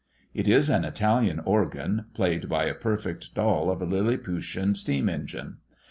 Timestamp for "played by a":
2.15-2.73